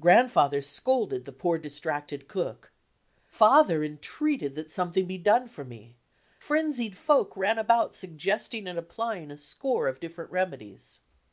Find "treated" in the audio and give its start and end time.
3.98-4.56